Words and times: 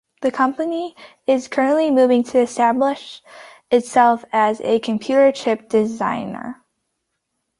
The 0.21 0.31
company 0.31 0.95
is 1.27 1.47
currently 1.47 1.91
moving 1.91 2.23
to 2.23 2.39
establish 2.39 3.21
itself 3.69 4.25
as 4.33 4.59
a 4.61 4.79
computer 4.79 5.31
chip 5.31 5.69
designer. 5.69 6.63